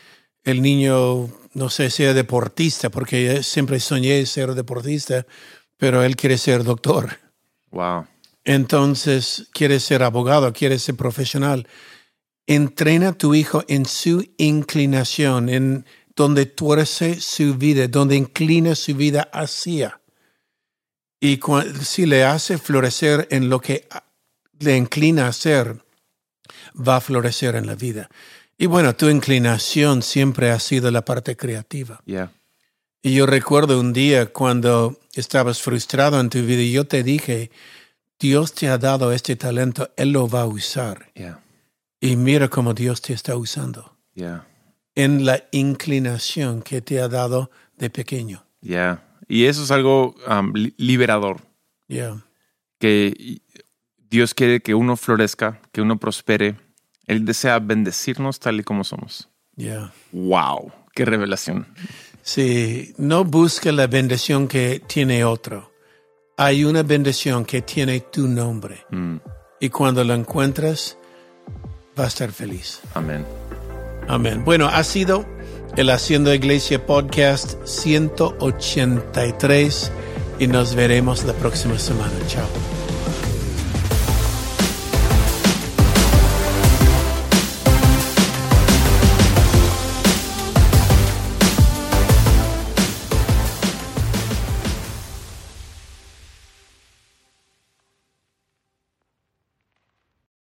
el 0.44 0.62
niño, 0.62 1.30
no 1.54 1.70
sé, 1.70 1.90
sea 1.90 2.14
deportista, 2.14 2.90
porque 2.90 3.44
siempre 3.44 3.82
soñé 3.82 4.26
ser 4.26 4.54
deportista, 4.54 5.26
pero 5.76 6.04
él 6.04 6.16
quiere 6.16 6.38
ser 6.38 6.64
doctor. 6.64 7.18
Wow. 7.72 8.06
Entonces, 8.46 9.50
quieres 9.54 9.84
ser 9.84 10.04
abogado, 10.04 10.54
quieres 10.54 10.84
ser 10.84 10.96
profesional. 10.96 11.68
Entrena 12.48 13.10
a 13.10 13.14
tu 13.14 13.34
hijo 13.34 13.64
en 13.68 13.86
su 13.86 14.24
inclinación, 14.38 15.50
en 15.50 15.86
donde 16.16 16.46
tuerce 16.46 17.20
su 17.20 17.56
vida, 17.56 17.88
donde 17.88 18.16
inclina 18.16 18.76
su 18.76 18.96
vida 18.96 19.30
hacia. 19.34 20.00
Y 21.20 21.40
si 21.82 22.06
le 22.06 22.24
hace 22.24 22.60
florecer 22.60 23.28
en 23.32 23.50
lo 23.50 23.60
que 23.60 23.88
le 24.60 24.78
inclina 24.78 25.26
a 25.26 25.30
hacer, 25.30 25.84
va 26.76 26.98
a 26.98 27.02
florecer 27.02 27.56
en 27.56 27.66
la 27.66 27.76
vida. 27.76 28.10
Y 28.58 28.68
bueno, 28.68 28.96
tu 28.96 29.10
inclinación 29.10 30.02
siempre 30.02 30.52
ha 30.52 30.60
sido 30.60 30.92
la 30.92 31.04
parte 31.04 31.36
creativa. 31.36 32.02
Y 33.02 33.14
yo 33.14 33.26
recuerdo 33.26 33.80
un 33.80 33.92
día 33.92 34.28
cuando 34.28 35.00
estabas 35.14 35.62
frustrado 35.62 36.20
en 36.20 36.30
tu 36.30 36.42
vida 36.42 36.62
y 36.62 36.72
yo 36.72 36.86
te 36.86 37.04
dije, 37.04 37.52
Dios 38.20 38.54
te 38.54 38.70
ha 38.70 38.78
dado 38.78 39.12
este 39.12 39.36
talento, 39.36 39.92
Él 39.98 40.12
lo 40.12 40.28
va 40.28 40.42
a 40.42 40.46
usar. 40.46 41.12
Y 42.00 42.16
mira 42.16 42.48
cómo 42.48 42.74
Dios 42.74 43.02
te 43.02 43.14
está 43.14 43.36
usando. 43.36 43.98
En 44.96 45.26
la 45.26 45.44
inclinación 45.52 46.62
que 46.62 46.82
te 46.82 47.02
ha 47.02 47.08
dado 47.08 47.52
de 47.78 47.90
pequeño. 47.90 48.46
Y 49.28 49.46
eso 49.46 49.64
es 49.64 49.72
algo 49.72 50.16
um, 50.28 50.54
liberador. 50.78 51.42
Que 52.80 53.42
Dios 53.98 54.34
quiere 54.34 54.62
que 54.62 54.76
uno 54.76 54.96
florezca, 54.96 55.60
que 55.72 55.82
uno 55.82 55.98
prospere. 55.98 56.56
Él 57.08 57.26
desea 57.26 57.60
bendecirnos 57.60 58.40
tal 58.40 58.60
y 58.60 58.64
como 58.64 58.84
somos. 58.84 59.30
Wow, 60.12 60.72
qué 60.94 61.06
revelación. 61.06 61.68
Sí, 62.22 62.94
no 62.98 63.24
busque 63.24 63.72
la 63.72 63.88
bendición 63.88 64.48
que 64.48 64.82
tiene 64.88 65.24
otro. 65.24 65.75
Hay 66.38 66.66
una 66.66 66.84
bendición 66.84 67.46
que 67.46 67.62
tiene 67.62 68.02
tu 68.02 68.28
nombre. 68.28 68.86
Mm. 68.92 69.16
Y 69.62 69.70
cuando 69.70 70.04
la 70.04 70.16
encuentras, 70.16 70.98
va 71.98 72.04
a 72.04 72.08
estar 72.08 72.30
feliz. 72.32 72.82
Amén. 72.94 73.26
Amén. 74.08 74.44
Bueno, 74.44 74.68
ha 74.68 74.84
sido 74.84 75.26
el 75.78 75.90
Haciendo 75.90 76.34
Iglesia 76.34 76.86
Podcast 76.86 77.66
183 77.66 79.92
y 80.40 80.48
nos 80.48 80.76
veremos 80.76 81.24
la 81.24 81.32
próxima 81.34 81.80
semana. 81.80 82.12
Chao. 82.28 82.75